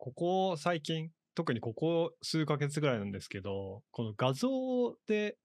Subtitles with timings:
[0.00, 4.48] ここ最近、特にここ数ヶ月ぐらいなんですけど、この画像
[5.06, 5.36] で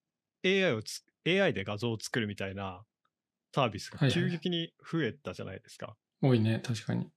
[0.46, 2.86] AI をつ、AI で画像を作るみたいな
[3.54, 5.98] サービスがはいはい急激に増えたじゃないですか。
[6.22, 7.10] 多いね、確かに。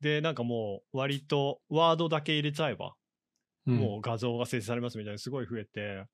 [0.00, 2.94] で、なんかもう割とワードだけ入れちゃえば、
[3.68, 6.06] うん、もう画像が生成されますみたいなすごい増えて、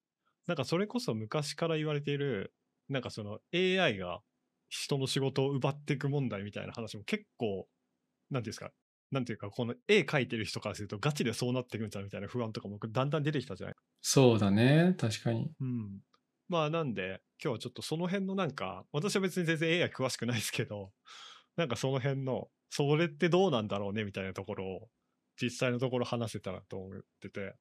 [0.46, 2.52] なんかそれこそ昔から言われている、
[2.90, 4.20] なんかその AI が
[4.68, 7.66] 人の仕事を奪っていく問題みたいな話も結構、
[8.30, 8.70] なんていうんですか、
[9.10, 15.50] なんていうか、この絵描いてる人からするとガチでそうなっていくんじゃんみたいな不安とかもだんだん出てきたじゃないそうだね、確かに。
[15.60, 16.00] うん。
[16.48, 20.92] まあなんで、今日はちょっとその辺のなんか、私は別に全然 AI 詳しくないですけど、
[21.56, 24.90] なんかその辺の、それってどうなんだろうねみたいなところを、
[25.40, 27.54] 実際のところ話せたらと思ってて。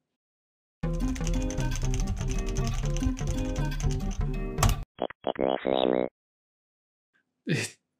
[7.49, 7.53] え、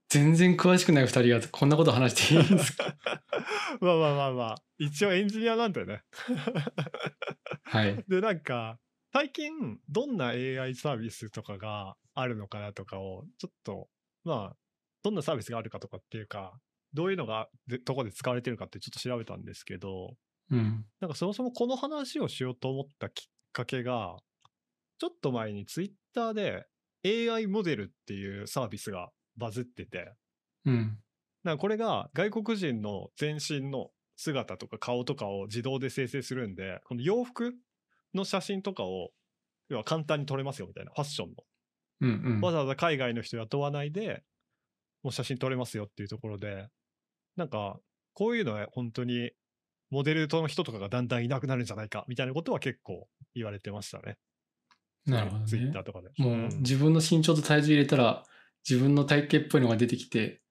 [0.09, 2.95] 全然詳しくない二人がこんなこと話していいんですか？
[3.81, 6.03] まあまあまあまあ、一応エンジニアなんだよね。
[7.63, 8.03] はい。
[8.07, 8.79] で、なんか、
[9.12, 13.90] 最近、どんな AI サービスとかがあるのかなとかを、ちょっと、
[14.23, 14.57] まあ、
[15.04, 16.57] どんなサービスがあるかとかっていうか、
[16.93, 20.15] どういうのがでどこで使われてるかってちょっと調べたんですけど、
[20.49, 20.85] うん。
[21.01, 24.17] なんかそもそもこの話をしようと思ったきっかけが、
[24.99, 26.65] ちょっと前にツイッターで
[27.34, 30.13] AI モデルっていうサービスがバズってて、
[30.66, 30.98] うん。
[31.43, 37.54] なんかこれが外国人の全身の姿とか顔とかを自動で生成するんで、この洋服
[38.13, 39.12] の写真とかを、
[39.70, 41.35] 要は簡単に撮れますよみたいな、ファッションの。
[42.02, 42.41] うんうん。
[42.41, 44.24] わざわざ海外の人雇わないで、
[45.04, 46.68] もう写真撮れますよっていうところで、
[47.35, 47.79] なんか、
[48.13, 49.32] こういうのは本当に、
[49.90, 54.18] モデルの人とかがだんだんいなくなるんじゃないかみたいなことは結構言われてましたね。
[55.05, 56.10] なるほどツイッねターとかで。
[56.18, 58.24] もううん自分の身長と体重入れたら
[58.70, 60.41] 自分の体型っぽいのが出てきて、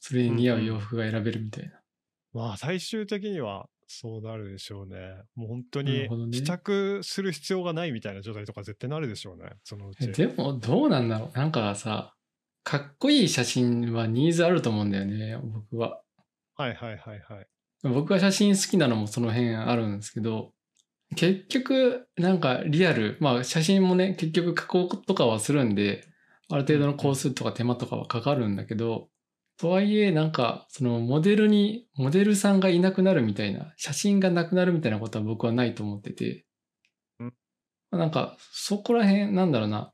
[0.00, 1.80] それに似合う洋服が選べるみたいな。
[2.34, 4.96] まあ最終的にはそうなるでしょうね。
[5.34, 9.50] もう本当に試着する必要がないみたいな状態とか絶対なるでしょうね。
[9.64, 10.04] そのうち。
[10.04, 12.14] えでもどうなんだろうなんかさ、
[12.64, 16.00] かっこいい写真はニーズあると思うんだよね、僕は。
[16.54, 17.46] はいはいはいはい。
[17.82, 20.52] 僕が写真好きなのもその辺あるんですけど、
[21.16, 26.06] 結局、なんかリアル、まあ写真もね、結局加工とかはするんで、
[26.52, 29.08] ある程度の工数とか手間とかはかかるんだけど、
[29.56, 36.44] とはいえ、なんか、そのモデルに、モデルさんがいなくなるみたいな、写真がなくなるみたいなことは僕はないと思ってて
[37.20, 37.32] うん、
[37.90, 39.90] なんか、そこら辺、なんだろうな。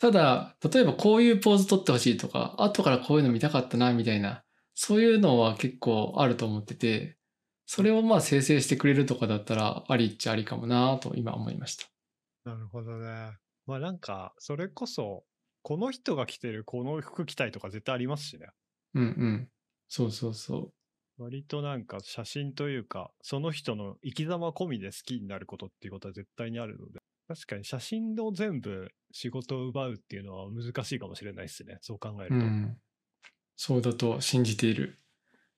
[0.00, 4.42] ただ、例えばこういうポーズ撮ってほしいとか、後からこういうの見たかったな、みたいな、
[4.74, 7.16] そういうのは結構あると思ってて、
[7.66, 11.86] それをまあ生成してくれるとかだったら、ありっちゃありかもなと今思いました。
[12.44, 13.36] なるほどね。
[13.66, 15.22] まあなんか、それこそ、
[15.62, 18.48] この人が着てるこの服着たいとか絶対ありますしね。
[18.94, 19.48] うんうん。
[19.88, 20.72] そうそうそう。
[21.22, 31.78] 割となんか写真というか、その人の生き様込みで好きになることっていうことは絶対にあるので、確かに写真を全部仕事を奪うっていうのは難しいかもしれないですね。
[31.80, 32.34] そう考えると。
[32.34, 32.76] うん。
[33.56, 34.98] そうだと信じている。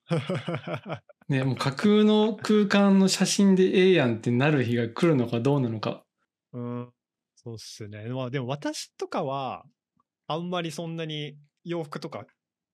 [1.28, 6.04] ね、もう架空の空間の写真でええやんってなる日が来るのかどうなのか。
[6.52, 6.92] うん、
[7.34, 8.04] そうっすね。
[8.08, 9.64] まあでも私とかは、
[10.26, 12.26] あんまりそんなに洋服とか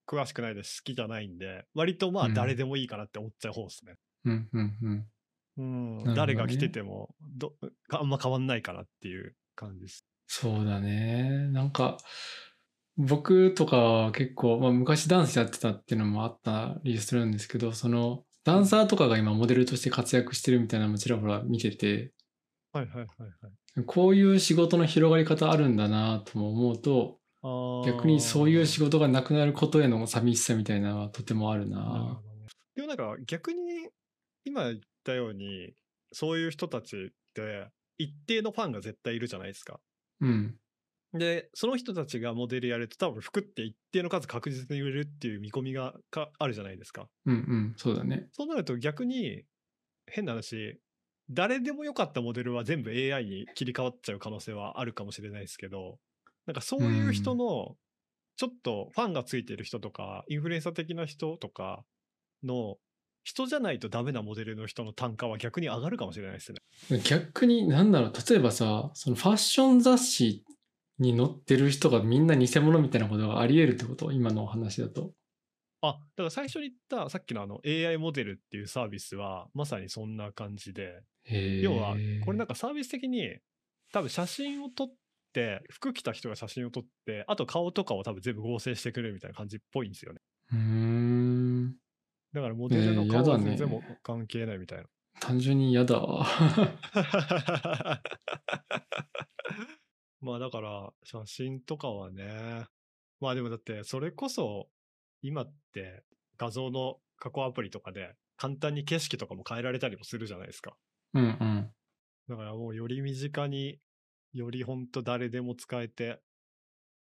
[0.06, 0.82] 詳しくないです。
[0.82, 3.94] 好きじゃないんで、割とまあうん誰でもいいかなって思っちゃう方ですね。
[4.24, 5.06] うんうんうん。
[5.58, 7.52] うん、ね誰が着ててもど、
[7.90, 10.06] あんま変わんないかなっていう感じです。
[10.26, 11.48] そうだね。
[11.48, 11.98] なんか、
[12.96, 22.12] 僕とかは結構、まあ、昔ダンスやってたっていうのもあったりするんですけど、その、ダンサーとかが今モデルとして活躍してるみたいなのもちらほら見てて、
[22.72, 23.06] はいはいはい
[23.76, 23.84] はい。
[23.86, 32.20] こういう仕事の広がり方あるんだなとも思うと、逆にそういう仕事がなくなることへの寂しさみたいなのはとてもあるな
[32.74, 33.88] でもなんか逆に
[34.44, 35.72] 今言ったように
[36.12, 37.68] そういう人たちって
[37.98, 39.80] 一定のファンが絶対いるじゃないですか。
[40.20, 40.54] うん。
[41.12, 47.08] でその人たちがモデルやると多分服って一定の数確実に売れるっていう見込みがかあるじゃないですか。
[47.26, 47.74] うんうん。
[47.76, 48.28] そうだね。
[48.32, 49.42] そうなると逆に
[50.06, 50.78] 変な話
[51.30, 55.98] 誰でもよかったモデルは全部 AI に切り替わっちゃう可能性はあるかもしれないですけど
[56.46, 57.76] なんかそういう人の
[58.36, 61.84] ちょっとファンがついてる人とかインフルエンサー的な人とか
[62.42, 62.76] の
[63.22, 66.58] 人じゃないとダメなモデルの人の単価は逆に上がるかもしれないですね。
[67.04, 70.42] 逆に、なんだろう、例えばさ、そのファッション雑誌
[70.98, 74.12] に載ってる人がみんな偽物みたいなことがあり得るってこと？
[74.12, 75.12] 今のお話だと。
[75.82, 83.38] あだから最初に言ったさっきのあの AI モデルっていうサービスはまさにそんな感じでへ要はこれなんか、かサービス的に
[83.90, 84.94] 多分写真を撮って
[85.70, 90.20] 服着た人が写真を撮ってあと顔とかを多分全部合成してくれるみたいな感じっぽいんですよね
[90.52, 91.76] うーん。
[92.32, 94.84] だからモデルのえー顔は全然もう関係ないみたいな、
[95.20, 96.26] 単純に嫌だわ。
[100.20, 102.66] まあだから、写真とかはね。
[103.20, 104.68] まあでもだって、それこそ、
[105.22, 106.04] 今って
[106.36, 110.76] 画像の加工アプリとかで簡単に景色とかも変えられたりもするじゃないですか。
[111.14, 111.70] うんうん。
[112.28, 113.80] だからもうより身近に、
[114.32, 116.20] よりほんと誰でも使えて、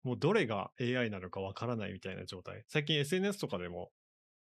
[0.03, 2.63] もうどれが AI なのかわからないみたいな状態。
[2.69, 3.91] 最近 SNS とかでも、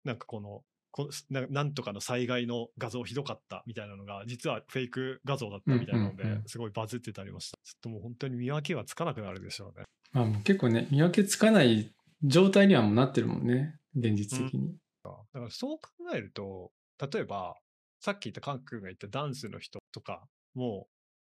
[0.04, 7.58] なんかこの、こななんとかの災害の画像ひどかったみたいなのが、実はフェイク画像だったみたいなのでうんうんう、んすごいバズってたりました。
[7.64, 9.86] ちょっともう本当に見分けはつかなくなるでしょうね。
[10.12, 11.92] まあもう結構ね、見分けつかない
[12.24, 13.80] 状態にはもうなってるもんね。
[13.96, 14.76] 現実的に。
[15.04, 16.72] だからそう考えると、
[17.12, 17.56] 例えば、
[18.00, 20.88] さっき言ったカン君が言ったダンスの人とかも、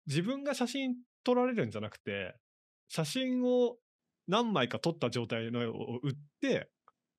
[0.07, 2.35] 自分が写真撮られるんじゃなくて、
[2.89, 3.77] 写真を
[4.27, 6.69] 何枚か撮った状態のを売って、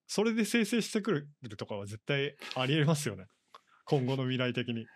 [0.06, 1.12] それで生成してく
[1.42, 3.24] るとかは絶対ありえますよね。
[3.86, 4.86] 今後の未来的に。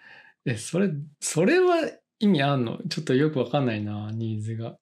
[0.45, 0.91] え、それ、
[1.21, 2.79] それは意味あんの？
[2.89, 4.77] ちょっとよくわかんないな、ニーズが。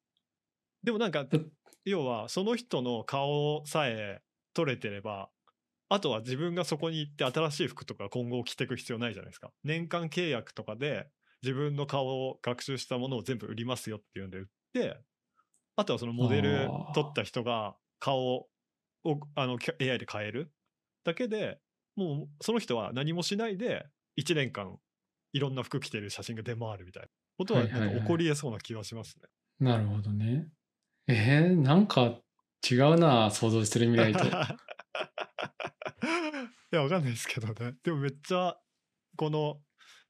[0.82, 1.38] でもなんかだ、
[1.84, 4.20] 要はその人の顔さえ
[4.54, 5.30] 撮れてれば、
[5.88, 9.52] あとは自分がそこに行って新しい服とか今後着ていく必要ないじゃないですか。
[9.64, 11.08] 年間契約とかで
[11.46, 14.44] 自分の顔を学習したものを全部売りますよっていうんで売っ
[14.74, 14.98] て、
[15.76, 18.48] あとはそのモデル撮った人が顔を
[19.36, 20.50] あのき AI で変える
[21.04, 21.60] だけで
[21.94, 23.86] もうその人は何もしないで
[24.20, 24.76] 1年間
[25.32, 27.08] いろんな服着てる写真が出回るみたいな
[27.38, 29.28] ことははいはいはいなんか起こり得そうな気がしますね。
[29.60, 30.48] なるほどね。
[31.06, 32.18] えー、なんか
[32.68, 34.24] 違うな、想像してる未来と。
[34.26, 34.30] い
[36.72, 37.76] や、わかんないですけどね。
[37.84, 38.58] でもめっちゃ、
[39.16, 39.62] この、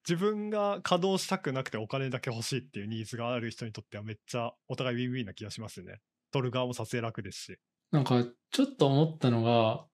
[0.08, 5.98] 自分が稼働したくなくてお金だけ欲しいっていうニーズがある人にとってはめっちゃお互いウィンウィンな気がしますね。
[6.30, 7.58] 撮る側も撮影楽ですし。
[7.90, 9.84] なんかちょっと思ったのが、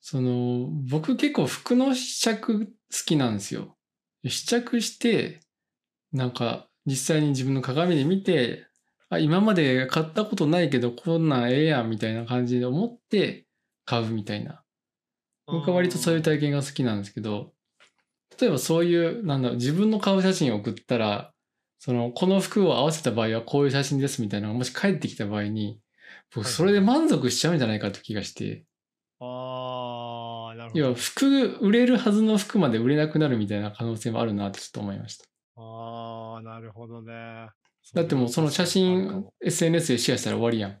[0.00, 2.70] その、僕結構服の試着好
[3.04, 3.76] きなんですよ。
[4.26, 5.40] 試着して、
[6.12, 8.66] なんか実際に自分の鏡で見て、
[9.10, 13.46] あ、今まで買ったことないけどこんなんええやんみたいな感じで思って
[13.84, 14.64] 買うみたいな。
[15.46, 17.52] 僕は割とそういう体験が好きなんですけど、
[18.40, 21.32] 例えばそういう、なんだろう、自分の顔写真を送ったら、
[21.78, 25.80] その、この服を合わせた場合はこういう写真ですみたいなのがもし返ってきた場合に、
[26.34, 28.64] 僕はいそれで満足しちゃうんじゃないかって気がして、
[29.20, 30.94] あー、なるほ要はど。
[30.94, 35.24] 服、売れるはずの服まで売れなくなるみたいな可能性もあるなってちょっと思いました。
[35.56, 37.48] あー、なるほどね。
[37.94, 40.78] だってもうその写真も SNS でシェアしたら終わりやん。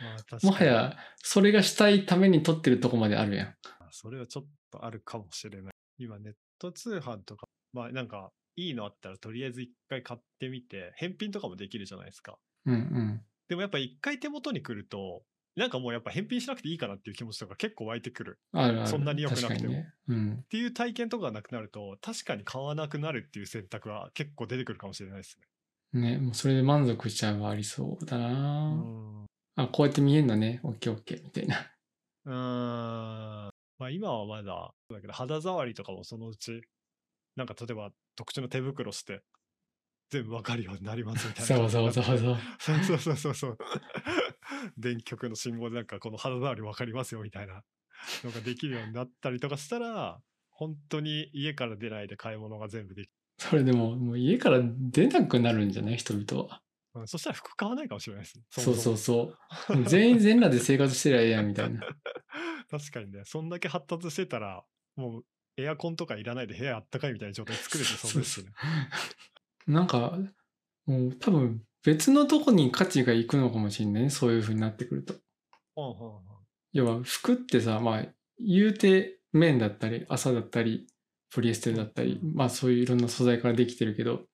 [0.42, 3.54] もはや、それがしたいために撮ってるとこまであるやん。
[3.90, 5.69] それはちょっとあるかもしれない。
[6.00, 12.38] 今ネット通販とか、まあなんかいいのあったらとりあえず一回買ってみて、返品とかもできるじゃないですか。
[12.66, 13.20] うんうん。
[13.48, 15.22] でもやっぱ一回手元に来ると、
[15.56, 18.38] なんかもうやっぱ返品しなくていいかなっていう気持ちとか結構湧いてくる。
[18.52, 18.88] あるある。
[18.88, 19.92] そんなに良くなくてもね。
[20.08, 20.48] うんっ。
[20.48, 25.46] ていう体験とかがなくなると、確かに買わなくなるっていう選択は結構出てくるかもしれないですね。
[25.92, 29.24] ね、もうそれで満足しちゃうはありそうだうな、ん。
[29.24, 29.26] う
[29.56, 30.60] あ、こうやって見えんだね。
[30.62, 31.56] オッケーオッケーみたいな。
[32.26, 33.39] ーん。
[33.80, 36.60] まあ今はまだ、だけど肌触りとかもそのうち、
[37.34, 39.22] なんか例えば特殊な手袋して、
[40.10, 41.46] 全部わかるようになりますみたいな。
[41.46, 42.36] そうそうそうそう。
[42.60, 43.58] そうそうそうそうそう。
[44.76, 47.62] 電極の信号でなんかこの肌触り分かりますよみたいな
[48.22, 55.96] のができるようになったりとかしたら、本当に家から出ないで買い物が全部できそれでも、もう家から出なくなるんじゃない？
[55.96, 56.62] 人々は。
[56.94, 58.40] うんそしたら服買わないかもしれないです。
[58.50, 58.96] そうそうう。
[58.96, 59.34] そ
[59.68, 59.84] う。
[59.84, 61.80] 全員全裸で生活してりゃええやんみたいな。
[62.70, 64.64] 確かにね、そんだけ発達してたら、
[64.96, 65.24] もう
[65.56, 68.50] エアコンとかいらないで部屋あったかいみたいな状態作れてそうですね。
[69.66, 70.18] なんか、
[70.86, 74.10] もう多分別のとこに価値がいくのかもしれないね。
[74.10, 75.14] そういう風になってくると。
[75.74, 76.22] ほんほんほん
[76.72, 78.06] 要は服ってさ、まあ、
[78.38, 80.86] 言うて綿だったり、麻だったり、
[81.32, 84.24] ポリエステルだったり、まあそういういろんな素材からできてるけど、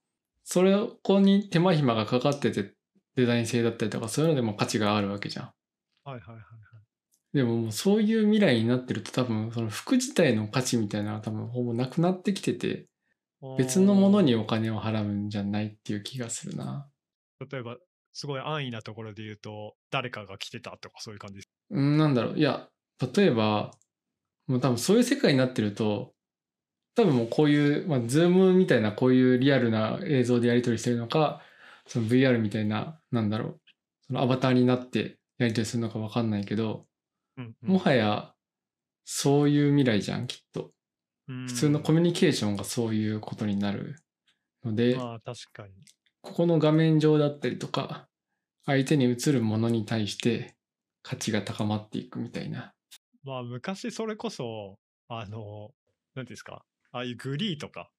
[0.49, 2.73] それをここに手間暇がかかってて、
[3.17, 5.45] デザイン性だったりとか、そういうのでも価値があるわけじゃん。
[6.05, 7.37] はいはいはいはい。
[7.37, 12.87] でももうそういう未来になってると多分その服自体の価値みたいなのは多分ほぼなくなってきてて、
[13.59, 16.89] 別のものにお金を払うんじゃないっていう気がするな。
[17.51, 17.77] 例えば、
[18.13, 21.49] すごい安易なところで言うと、誰かが着てたとかそういう感じです。
[21.71, 22.39] うん、なんだろう。
[22.39, 22.69] いや、
[23.15, 23.73] 例えば、
[24.47, 26.15] もう多分そういう世界になってると、
[26.97, 31.43] 多分もうこういう、まあ、ズームみたいなこういうリアルな映像でやり取りしてるのか、
[31.87, 33.61] その VR みたいな、なんだろう。
[34.07, 36.87] そのアバターになってやり取りするのかわかんないけど、
[37.37, 38.33] うんうんもはや
[39.05, 40.73] そういう未来じゃん、きっと。
[41.27, 43.97] 普普通のコミュニケーションがそういうことになる
[44.65, 45.75] ので、まあ確かに。
[46.23, 48.09] ここの画面上だったりとか、
[48.65, 50.57] 相手に映るものに対して
[51.03, 52.73] 価値が高まっていくみたいな。
[53.23, 55.71] まあ昔それこそ、あの、
[56.15, 56.65] なんていうんですか、
[56.97, 57.91] ああいうグリーとか、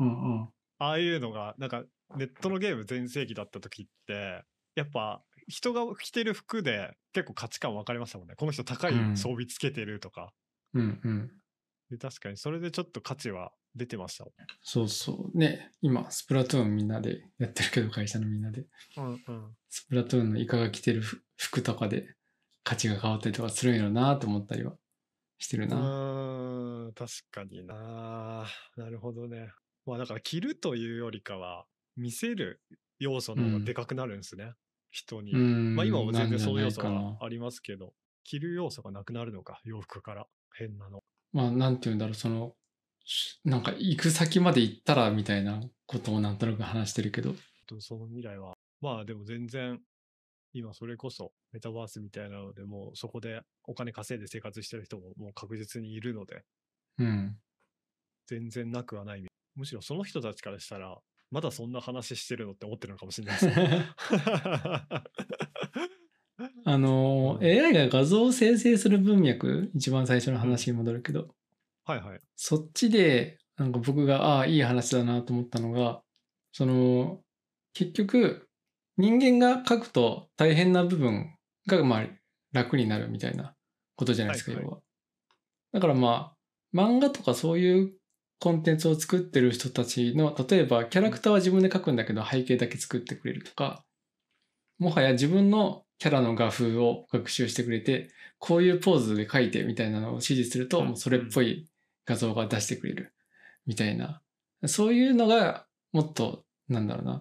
[0.00, 0.10] うんう
[0.42, 0.48] ん。
[0.78, 1.84] ああいうのが、なんか
[2.16, 4.42] ネットのゲーム全盛期だった時って、
[4.74, 8.34] やっぱ人が着てる服で結構価値観分かりましたもんね。
[8.36, 10.32] この人高いうん装備つけてるとか。
[10.74, 11.30] うんうん。
[11.90, 15.38] で確かにそれでちょっと価値は出てましたもそうそう。
[15.38, 18.62] ね、今、スプラトゥーンみんなでやってるけど、会社のみんなで。
[18.62, 18.66] ん。
[18.96, 19.56] うんうん。
[19.68, 22.14] スプラトゥーンのイカが着てる服服とかで
[22.64, 24.72] 価値が変わったりとかするんやろなと思ったりは
[25.38, 25.76] してるうな。
[25.76, 28.46] ーん、確かにな。
[28.76, 29.50] なるほどね。
[29.86, 32.60] まあだから着るというよりかは、見せる
[32.98, 34.52] 要素の方がでかくなるんですね。
[34.90, 35.32] 人に。
[35.32, 35.76] うん。
[35.76, 40.26] まあ今も全然そういう要素なんじゃないかなはありますけど、着る要素がなくなるのか、洋服から。
[40.56, 41.02] 変なの。
[41.32, 42.54] まあ、なんて言うんだろう、その、
[43.04, 47.34] しなんか行く先まで行ったらみたいなことをなんとなく話してるけど。
[47.66, 49.80] とその未来は、まあでも全然、
[50.54, 56.44] 今それこそメタバースみたいなので、もうそこでお金稼いで生活してる人ももう確実にいるので、
[56.98, 57.36] うん。
[58.26, 59.26] 全然なくはない。
[59.56, 60.96] むしろその人たちからしたら、
[61.30, 63.88] まだそんな話してるのって思ってるのかもしれないですね。
[66.64, 71.34] あの、うん AI が画像を生成する文脈、一番最初の話に戻るけど、
[71.84, 72.20] はいはい。
[72.36, 76.02] そっちで、なんか僕が、ああ、いい話だなと思ったのが、
[76.52, 77.22] その、
[77.72, 78.48] 結局、
[78.96, 81.34] 人間が書くと大変な部分
[81.66, 82.06] が、まあ、
[82.52, 83.54] 楽になるみたいな
[83.96, 84.82] ことじゃないですか、はいはい要は。
[85.72, 87.92] だからまあ、漫画とかそういう
[88.38, 93.84] コンテンツを作ってる人たちの、例えばキャラクターは自分で書くんだけど背景だけ作ってくれるとか、
[94.78, 101.66] もはや自分のキャラの画風を学習してくれて、こういうポーズで書いてみたいなのを指示すると、うんもうそれっぽい
[102.04, 103.14] 画像が出してくれる
[103.66, 104.20] みたいな。
[104.66, 107.20] そういうのがもっと、なんだろうな、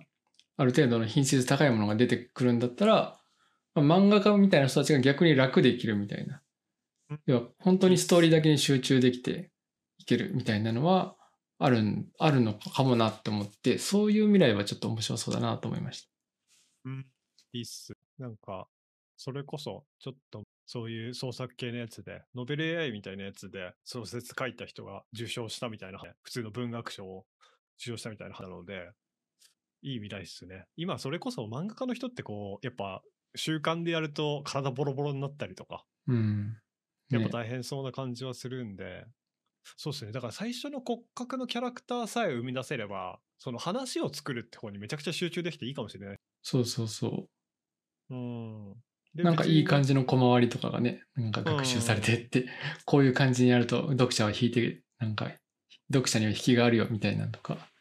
[0.57, 3.19] ある程度の品質高いものが出てくるんだったら、
[3.75, 6.41] まあ漫画家みたいな人たちが逆に楽で生きるみたいな
[7.09, 7.21] うん。
[7.25, 9.51] 要は本当にストーリーだけに集中できて
[9.97, 11.15] いけるみたいなのは
[11.59, 16.09] あるん、あるのかもなって思って、そういう未来はちょっと面白そうだなと思いました。
[16.85, 17.05] うん。
[17.53, 17.93] いいっす。
[18.17, 18.67] なんか、
[19.15, 27.25] それこそ、ちょっと、そういう創作系のやつで、ノベル AI みたいなやつで、小説書いた人が受賞したみたいな、普通の文学賞を
[27.77, 28.91] 受賞したみたいな話なので、
[29.83, 30.65] いい未来っすね。
[30.75, 33.01] 今、それこそ漫画家の人ってこう、やっぱ、
[33.35, 36.57] 習慣でやると体ボロボロになったりとか、うん。
[37.09, 39.05] ねやっぱ大変そうな感じはするんで、
[39.77, 40.11] そうですね。
[40.11, 46.17] だから最初の骨格のキャラクターさえ生み出せれば、その話を作るって方にめちゃくちゃ集中できていいかもしれない。
[46.41, 47.27] そうそうそ
[48.09, 48.71] うん。
[48.71, 49.23] う。
[49.23, 49.89] なんかいい感じ。
[49.89, 52.47] じの小回りとかがね、なんか学習されてって、
[52.85, 55.31] こういう感じにやると読者は引いて、なんか、
[55.91, 57.72] 読者には引きがあるよみたいなのとか。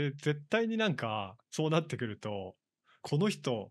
[0.00, 2.54] で、絶対になんか、そうなってくると、
[3.02, 3.70] この人、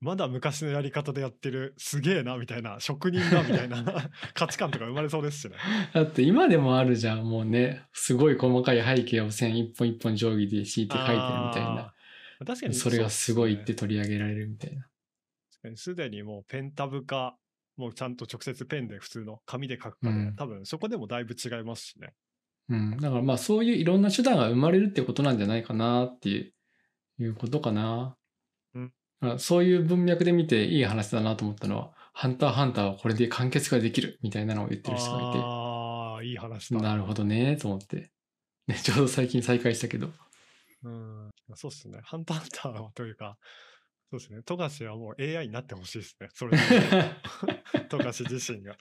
[0.00, 5.56] まだ昔のやり方でやってる、すげえな、みたいな、職人だ、みたいな 価値観とか生まれそうですしね。
[5.92, 11.20] だって今でもあるじゃん、もうね、すごい細かい背景を線一本一本定規で敷いて書いてるみ
[11.54, 11.94] たいな。
[12.44, 14.82] 確かにそれがすごいって取り上げられるみたいな。
[15.52, 17.36] 確かにすでにもうペンタブか、
[17.76, 22.14] もうちゃんと直接ペンで普通の紙で書くかで、うん多分そこでもだいぶ違いますしね。
[22.68, 22.96] うん。
[22.98, 26.52] だからまあそういういろんな手段が生まれるってことなんじゃないかなっていう
[27.18, 28.16] いうことかな。
[28.74, 28.92] うん
[29.38, 35.38] そういう文脈で見ていい話だなと思ったのは、ハンターハンターはこれで完結ができるみたいなのを言ってる人がいて。
[35.40, 36.80] ああ、いい話だ。
[36.80, 38.10] なるほどね、と思って。
[38.66, 40.10] ね、ちょうど最近再開したけど。
[40.82, 42.00] うん、そうっすね。
[42.02, 43.38] ハンターハンターはというか、
[44.10, 44.42] そうですね。
[44.44, 46.28] 富樫はもう AI になってほしいですね。
[46.34, 46.62] それで
[47.88, 48.76] 富樫自身が。